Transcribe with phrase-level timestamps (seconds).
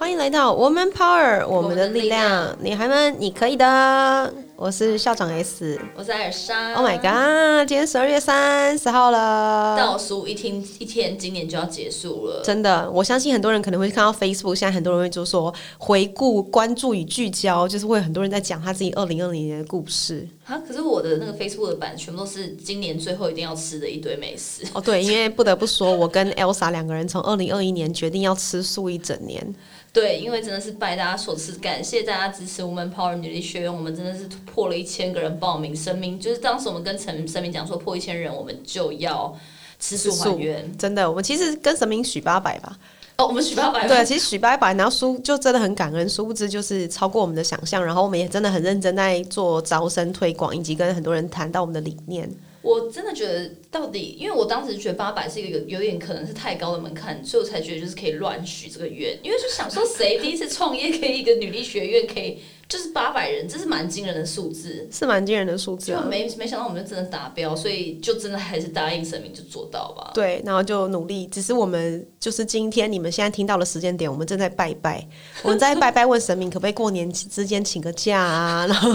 [0.00, 4.32] 欢迎来到 Woman Power，我们的力量，女孩们，你可以的。
[4.56, 6.74] 我是校长 S，我是艾尔莎。
[6.74, 7.68] Oh my god！
[7.68, 12.42] 今天十二月三十号了，倒数一天，一天，今年就要结束了。
[12.42, 20.26] 真的，我相信很多人可能会看到 Facebook，现在很多人会就说回顾、关注与聚焦，就是会很多人在讲他自己二零二零年的故事。
[20.44, 24.62] 啊，可是我的那个 Facebook 的版全部都是今年最后一定要吃的一堆美食。
[24.74, 29.54] 哦，对，因为不得不说，我跟 Elsa 两个人从二零二一年决定要吃素一整年。
[29.92, 39.36] 对，因为真的是拜大家所赐，感谢大家支持我们 Power 女力学院，我们真的是破了一千个人报名，声明就是当时我们跟陈神明讲说破一千人，我们就要
[39.80, 40.78] 吃素还原。
[40.78, 42.78] 真的，我们其实跟神明许八百吧。
[43.16, 43.88] 哦，我们许八百。
[43.88, 52.30] 对，其实许八百，然后殊就真的很感恩，殊不知就是超过我们的想象，然后我们也真的很认真在做招生推广，以及跟很多人谈到我们的理念。
[52.62, 62.38] 我真的觉得，到底因为我当时觉得八百是一个有有点可能是太高的门槛，所以我才觉得就是可以乱许这个愿，因为就想说谁第一次创业可以一个女力学院可以。
[62.70, 65.90] 就是八百人，这是蛮惊人的数字，是蛮惊人的数字。
[65.90, 70.12] 就没没想到我们就真的达标，所以就真的还是答应神明就做到吧。
[70.14, 71.26] 对，然后就努力。
[71.26, 75.04] 只是我们就是今天你们现在听到的时间点，我们正在拜拜。
[75.42, 78.64] 我们在拜拜，问神明可不可以过年之间请个假啊？
[78.68, 78.88] 然后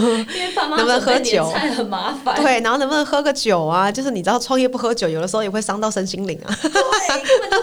[0.74, 2.34] 能不能喝酒很麻烦。
[2.42, 3.92] 对，然后能不能喝个酒啊？
[3.92, 6.58] 就是你知道创业不喝酒，有的时候也会伤到身心灵啊。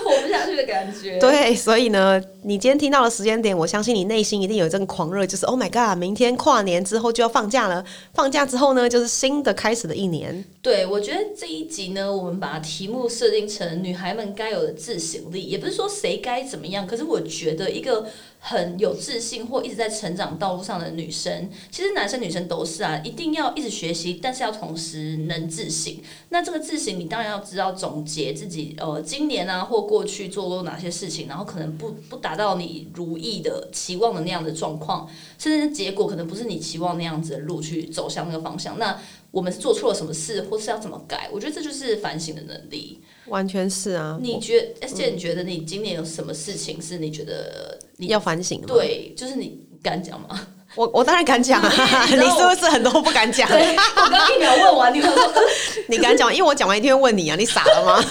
[0.83, 1.17] 感觉。
[1.19, 5.97] 对，所以呢，你今天听到的时间点，我相信你内心一定有一阵狂热，就是 Oh my God！
[5.97, 10.43] 明天跨年之后就要放假了，放假之后呢，就是新的开始的一年。
[10.61, 18.05] 对，我觉得这一集呢，我们把题目设定成女孩们该有的自省力，也不是说谁该怎么样，可是我觉得一个。
[18.45, 25.97] 很有自信或一直在成长道路上的女生，其实男生女生都是啊，一定要一直学习，但是要同时能自省。
[26.27, 38.77] 那这个自省，你当然要知道总结自己，呃，今年啊或过去做过哪些事情，然后可能不不达到你如意的期望的那样的状况，甚至结果可能不是你期望那样子的路去走向那个方向。
[38.77, 38.99] 那
[39.31, 41.29] 我们是做错了什么事，或是要怎么改？
[41.31, 43.01] 我觉得这就是反省的能力。
[43.27, 44.17] 完全是啊。
[44.21, 48.07] 你觉而且你觉得你今年有什么事情是你觉得你？
[48.07, 50.47] 要反省，对，就是你敢讲吗？
[50.75, 51.69] 我我当然敢讲啊！
[52.09, 53.47] 你是不是很多不敢讲？
[53.49, 55.11] 我刚一秒问完，你说
[55.87, 56.33] 你敢讲？
[56.33, 57.35] 因为我讲完一定会问你啊！
[57.35, 58.01] 你傻了吗？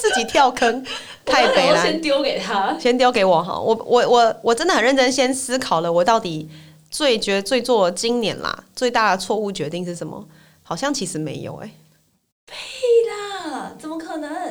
[0.00, 0.84] 自己跳坑，
[1.24, 1.82] 太悲了。
[1.82, 3.58] 先丢给他，先丢给我哈！
[3.60, 6.48] 我我我我真的很认真，先思考了，我到底
[6.88, 10.24] 最觉得最做今年啦最大的错误决定是什么？
[10.62, 11.70] 好像其实没有哎。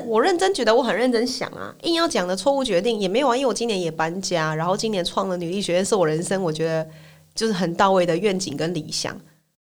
[0.05, 6.87] 我认真觉得，我很认真想啊，硬要讲的错误决定也没有啊，因为我今年也搬家，然后今年创了女力学院，是我人生我觉得
[7.35, 9.19] 就是很到位的愿景跟理想，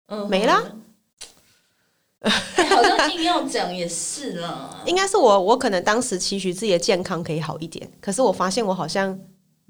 [0.07, 0.63] 嗯，没啦。
[2.71, 9.19] 好像硬要讲也是了， 应该是我，我可能当时期许自己的健康可以好一点，可是我发现我好像。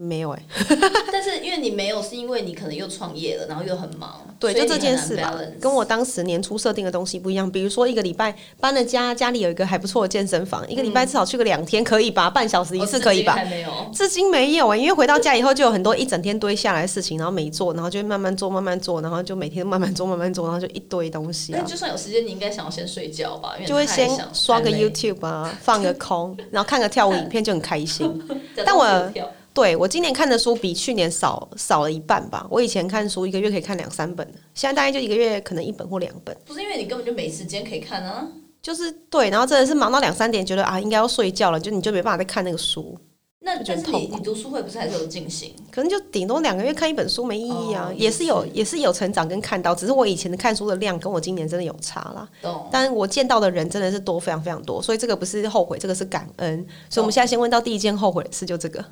[0.00, 0.42] 没有哎，
[1.12, 7.50] 但是因为你没有，是因为你可能又创业了，然后又很忙，对，就这件事吧，跟我当时年初设定的东西不一样。
[7.50, 12.30] 比如说一个礼拜搬了家，家里有一个还不错的健身房，一个礼拜至少去个两天可以吧？
[12.30, 13.34] 半小时一次可以吧？
[13.50, 21.50] 没有，至今没有哎，因为回到家以后就有很多一整天堆下来的事情，然后没做，然后就慢慢做，慢慢做，然后就每天慢慢做，慢慢做，然后就一堆东西。
[21.50, 23.56] 那就算有时间，你应该想要先睡觉吧？
[23.66, 28.22] 就会先刷个 YouTube 啊，放个空， 然后看个跳舞影片就很开心。
[28.64, 29.12] 但我。
[29.54, 32.46] 对我今年看的书比去年少少了一半吧。
[32.50, 36.36] 我以前看书一个月可以看两三本，现在大概就一个月可能一本或两本。
[36.44, 38.28] 不是因为你根本就没时间可以看啊，
[38.62, 42.96] 就是对，然后真的是忙到两三点，觉得啊应该要睡觉了，就你就没办法再看那个书。
[43.40, 45.54] 那但是你你读书会不是还是有进行？
[45.70, 52.28] 可能就顶多两个月看一本书没意义啊，也是有也是有成长跟看到，只是我以前的看书的量跟我今年真的有差啦。
[52.70, 56.66] 但我见到的人真的是多非常非常多，所以这个不是后悔，这个是感恩。
[56.90, 58.84] 所以我们现在先问到第一件后悔的事，就这个，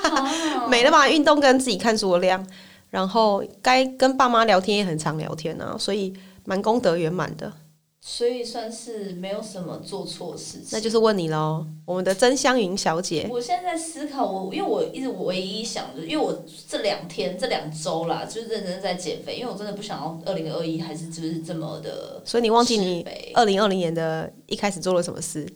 [0.68, 1.08] 没了吧？
[1.08, 2.44] 运动跟自己看书的量，
[2.88, 6.12] 然后该跟爸妈聊天也很常聊天啊，所以
[6.44, 7.52] 蛮功德圆满的。
[8.04, 13.28] 所以算是没有什么做错事情，那就是问你喽，我们的曾香云小姐。
[13.30, 22.20] 我现在在思考，我因为我一直唯一想着，因为我这两天这两周啦，就是认真在减肥，因为我真的不想要二零二一还是就是这么的。
[22.24, 25.46] 所以你忘记你二零二零年的一开始做了什么事，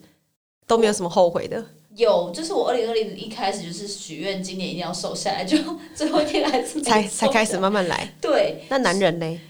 [0.65, 1.61] 都没有什么后悔的。
[1.97, 5.57] 有，就是我二零二零一开始就是许愿，今年一定要瘦下来，就
[5.93, 8.13] 最后一天还是才才开始慢慢来。
[8.21, 9.41] 对，那男人呢？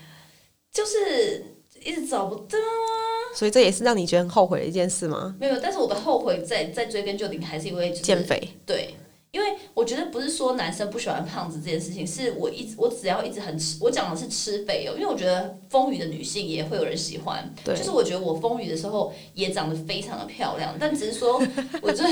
[0.74, 1.54] 就是。
[1.88, 2.92] 一直找不到啊，
[3.34, 5.34] 所以这也是让你觉得很后悔的一件事吗？
[5.40, 8.50] 没有，但是我的后悔在在追根究底，还是因为减肥。
[8.66, 8.94] 对，
[9.32, 17.54] 因为我觉得不是说男生不喜欢胖子这件事情，是我一直我只要一直很吃，我讲的是吃肥哦，因为我觉得丰腴的女性也会有人喜欢。
[17.64, 21.42] 对，就是我觉得我丰腴的时候也长得非常的漂亮，但只是说，
[21.82, 22.04] 我就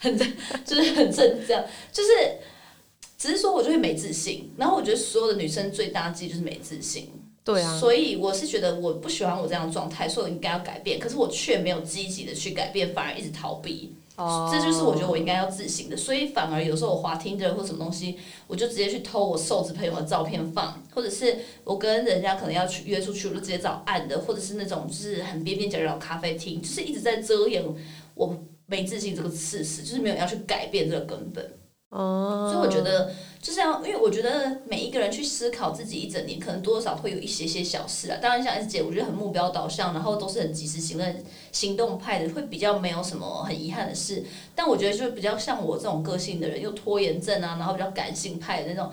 [0.00, 0.18] 很
[0.64, 1.62] 就是很正这样，
[1.92, 2.08] 就是。
[3.18, 4.50] 只只是说我就会没自信。
[4.56, 7.12] 然后我觉得所有的女生最大忌就是没自信。
[7.50, 11.00] 对啊，所以我是觉得我不喜欢我这样的状态，所以我应该要改变。
[11.00, 13.92] 可是我却没有积极的去改变，反而一直逃避。
[14.16, 15.96] 哦，这就是我觉得我应该要自省的。
[15.96, 27.64] 所以反而有时候我滑听的或什么东西，我就直接去偷我瘦子朋友的照片放，或者是我跟人家可能要去约出去，我就直接找暗的，或者是那种就是很边边角角咖啡厅，就是一直在遮掩
[28.14, 28.36] 我
[28.66, 31.50] 没自信这个事实，就是没有要去改变这个根本。
[31.90, 38.18] 哦，所以我觉得就是要，因为我觉得每一个人去思考自己一整年，可能多少会有一些些小事啊。
[38.20, 41.14] 当然像 S 姐，我觉得很目标导向，然后都是很及时行乐、
[41.52, 44.24] 行动派的，会比较没有什么很遗憾的事。
[44.54, 48.90] 但我觉得就是比较像我这种个性的人，又拖延症啊，然后比较感性派的那种。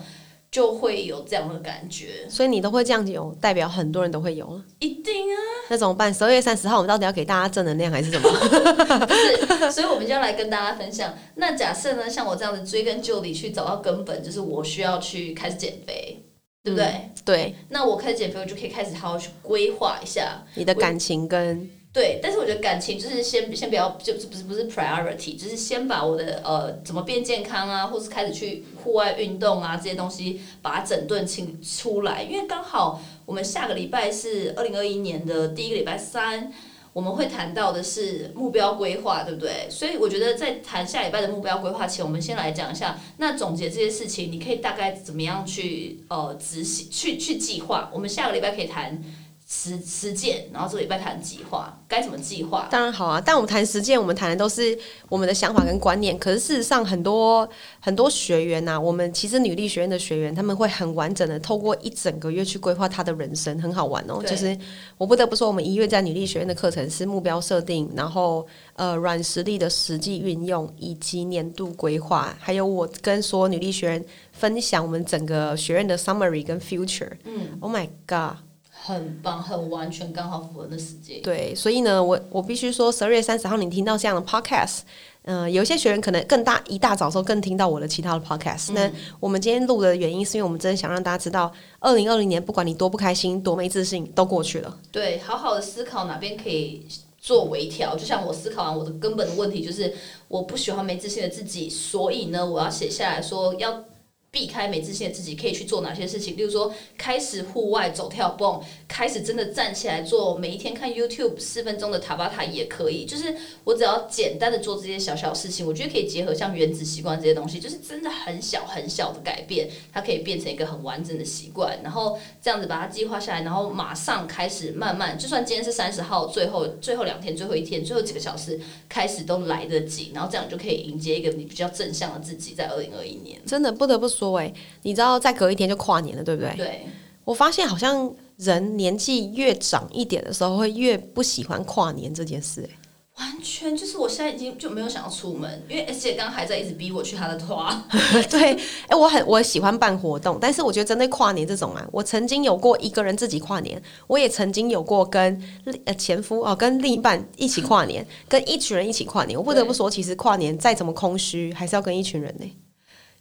[0.50, 5.36] 就会有这样的感觉，所以你都会这样有，代表很多人都会有一定啊。
[5.68, 6.12] 那怎么办？
[6.12, 8.28] 十二月三十号，我们到底要给大家正能量还是什么？
[9.08, 11.14] 是，所以我们就要来跟大家分享。
[11.34, 16.22] 那假设呢，像我这样子追根究底去找到根本，就是我需要去开始减肥，
[16.64, 17.10] 对不对？
[17.24, 17.54] 对。
[17.68, 21.70] 那我开始减肥，我就可以开始好好去规划一下你的感情跟。
[21.90, 32.22] 对，但是我觉得感情就是先先不要，就是不是不是 priority，就是先把我的呃怎么变健康啊，或是开始去户外运动啊这些东西，把它整顿清出来。
[32.22, 36.52] 因为刚好我们下个礼拜是二零二一年的第一个礼拜三，
[36.92, 39.66] 我们会谈到的是目标规划，对不对？
[39.70, 47.90] 所以我觉得在谈下礼拜的目标规划前，我们先来讲一下，那总结这些事情，你可以大概怎么样去呃执行，去去计划。
[47.92, 49.02] 我们下个礼拜可以谈。
[49.50, 52.68] 实实践，然后这个礼拜谈计划，该怎么计划？
[52.70, 54.78] 当然好啊，但我们谈实践，我们谈的都是
[55.08, 56.18] 我们的想法跟观念。
[56.18, 57.48] 可是事实上，很多
[57.80, 64.22] 很多学员呐，我们其实女力学院的学员，他们会很完整的透过一整个月去规划他的人生，很好玩哦。
[64.22, 64.54] 就是
[64.98, 77.12] 我不得不说，我们一月在女力学院的课程是目标设定，然后呃软实力的实际运用，以及年度规划，还有我跟所有女力学员分享我们整个学院的 summary 跟 future。
[77.24, 78.46] 嗯，Oh my God。
[78.88, 81.20] 很棒，很完全，刚好符合那时间。
[81.20, 84.78] 对，所以呢，我我必须说，十二月三十号你听到这样的 podcast，
[85.24, 88.72] 嗯，有些学员可能更大一大早时候更听到我的其他的 podcast。
[88.72, 88.90] 那
[89.20, 94.78] 我们今天录的原因，是因为我们真的想让大家知道，二零二零年不管你多不开心，多没自信，都过去了。
[94.90, 96.86] 对，好好的思考哪边可以
[97.20, 97.94] 做微调。
[97.94, 99.92] 就像我思考完我的根本的问题，就是
[100.28, 103.84] 我不喜欢没自信的自己，所以呢，我要写下来说要。
[104.30, 106.36] 避开没自信的自己可以去做哪些事情？
[106.36, 113.06] 例如说，开始户外走跳蹦，开始真的站起来做，每一天看 YouTube 四分钟的塔巴塔也可以。
[113.06, 113.34] 就是
[113.64, 121.80] 我只要简单的做这些小小事情，我觉得可以结合像原子习惯这些东西，就是真的很小很小的改变，它可以变成一个很完整的习惯。
[121.82, 128.60] 然后这样子把它计划下来，然后马上开始慢慢，就算今天是三十号，最后最后两天，最后一天，最后几个小时
[128.90, 130.12] 开始都来得及。
[130.14, 133.40] 然后这样就可以迎接一个你比较正向的自己，在二零二一年。
[133.46, 134.17] 真的不得不说。
[134.18, 136.54] 说哎，你知道再隔一天就跨年了，对不对？
[136.56, 136.86] 对，
[137.24, 142.68] 我发现好像人年纪越长一点的时候，会越不喜欢跨年这件事。
[142.68, 147.84] 哎，完全就是我现在已经就没有想要出门，因为 S 姐刚刚还在一直逼我去她的团。
[148.30, 148.56] 对，
[148.86, 155.42] 哎，我很我喜欢办活动，但是我觉得针对跨年这种啊，我曾经有过一个人自己跨年，我也曾经有过跟
[155.84, 159.36] 呃前夫哦跟另一半一起跨年，跟一群人一起跨年。
[159.36, 162.46] 我不得不说，其实跨年再怎么空虚，还是要跟一群人呢。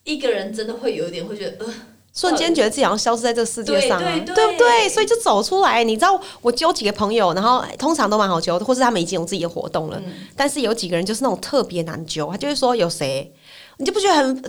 [0.07, 1.73] 一个人真的会有一点会觉得，呃，
[2.13, 4.89] 瞬间觉得自己好像消失在这个世界上，对不对？
[4.89, 5.83] 所以就走出来。
[5.83, 10.01] 你知道，我揪几个朋友，然后通常都蛮好揪，或是他们已经有自己的活动了。
[10.35, 13.31] 但是有几个人就是那种特别难揪，他就会说有谁，
[13.77, 14.41] 你就不觉得很？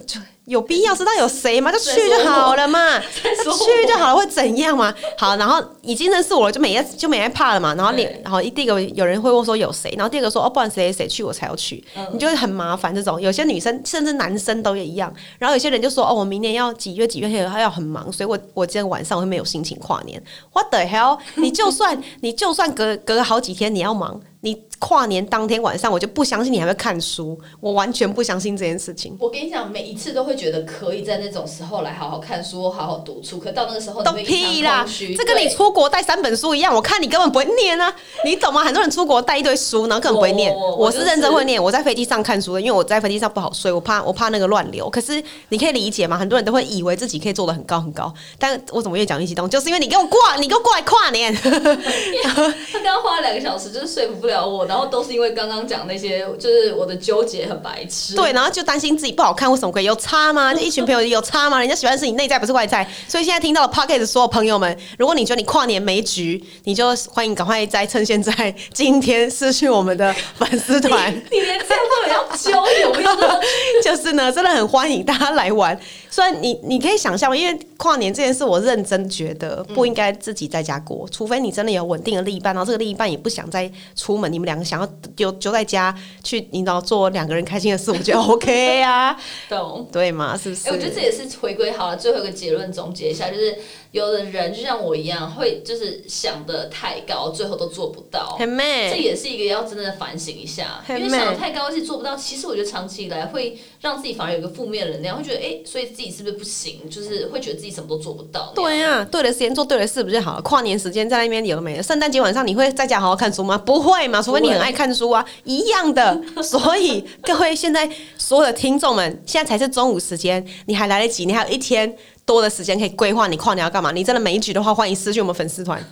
[0.49, 1.71] 有必要知道有谁吗？
[1.71, 4.93] 就去就好了嘛， 去就好了，会怎样嘛？
[5.17, 7.75] 好，然后已经认识我了，就每就没怕了嘛。
[7.75, 12.95] 然后你，然后第一个有人会问说有谁，然后第二个说哦，不然谁谁去我才要去，你就会很麻烦。
[12.95, 15.13] 这种有些女生甚至男生都也一样。
[15.39, 20.23] 然后有些人就说哦，我明年要几月几月他要很忙，所以我我今天晚上会没有心情跨年。
[20.55, 21.19] What the hell？
[21.37, 29.15] 你就算你就算隔隔好几天你要忙，你跨年当天晚上，我就不相信你还会看书，我完全不相信这件事情。
[29.21, 30.38] 我跟你讲，每一次都会。
[30.39, 33.39] 觉得可以在那种时候来好好看书，好好读书。
[33.39, 34.87] 可到那个时候，都屁啦！
[35.17, 37.93] 这跟你出国带三本书一样，我看你根本不会念啊，
[38.25, 38.63] 你懂吗？
[38.63, 40.55] 很多人出国带一堆书，然后根本不会念。
[40.55, 44.89] 我是认真会念，我在飞机上看书的，因为我在飞机上不好睡，我怕我怕那个乱流。
[44.89, 46.17] 可是你可以理解吗？
[46.17, 49.49] 很多人都会以为自己可以做的很高很高，但我怎么越讲越激动？
[49.51, 51.35] 就是因为你给我挂，你给我过来跨年。
[51.35, 58.15] 他刚刚花了两个小时，就是说服不了我，然后都是因为刚刚讲那些，就是我的纠结很白痴。
[58.15, 60.28] 对，然后就担心自己不好看，为什么可以有差？
[60.33, 60.53] 吗？
[60.55, 61.59] 就一群朋友有差吗？
[61.59, 62.87] 人家喜欢的是你内在，不是外在。
[63.07, 71.15] 所以现在听到了 Pocket 的所有朋友们，如果你觉得你跨年没局，你就欢迎赶快再趁现在 今天私讯我们的粉丝团。
[71.31, 71.75] 你连这
[72.09, 72.93] 要交友，
[73.85, 75.79] 就是呢，真的很欢迎大家来玩。
[76.11, 89.17] 虽然你你可以想象，因为跨年这件事，我认真觉得不应该自己在家过，除非你真的有稳定的另一半，然后这个另一半也不想再出门，你们两个想要丢就在家去，你知道做两个人开心的事，我觉得 OK 啊，
[89.49, 90.37] 懂对吗？
[90.37, 90.69] 是不是？
[90.71, 93.57] 我觉得这也是回归好了，最后一个结论总结一下，就是
[93.91, 106.89] 有的人就像我一样，会就是想的太高，最后都做不到，很美，这也是一个要真的反省一下，因为想的太高而且做不到，其实我觉得长期以来会让自己反而有一个负面能量，会觉得哎，所以自己是不是不行？
[106.91, 108.53] 就是会觉得自己什么都做不到。
[108.55, 110.43] 对啊，对的时间做对的事不就好了？
[110.43, 111.83] 跨年时间在那边有了没？
[111.83, 113.57] 圣诞节晚上你会在家好好看书吗？
[113.57, 116.21] 不会嘛，除非你很爱看书啊， 一样的。
[116.43, 121.97] 所以各位现在所有的听众们，现在才是中午时间，你还来得及，你还有一天。
[122.29, 123.91] 多的时间可以规划你跨年要干嘛？
[123.91, 125.83] 你真的每一局的话，欢迎私讯我们粉丝团。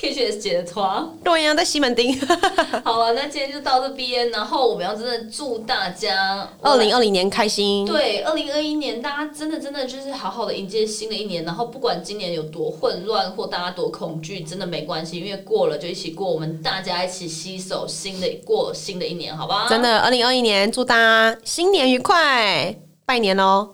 [0.00, 1.08] 可以去 S 姐的团。
[1.22, 2.18] 对呀，在西门町。
[2.82, 4.28] 好了，那今天就到这边。
[4.30, 7.86] 然后我们要真的祝大家 二零二零年开心。
[7.86, 11.44] 对，二零二一年大家真的真的就是好好的迎接新的一年。
[11.44, 16.28] 然后不管今年有多混乱或大家多恐惧，真的没关系，因为过了就一起过。
[16.28, 19.68] 我们大家一起携手新的过新的一年，好吧？
[19.68, 22.74] 真的，二零二一年祝大家新年愉快，
[23.06, 23.73] 拜年喽！